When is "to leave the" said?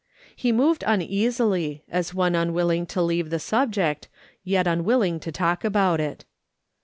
2.87-3.37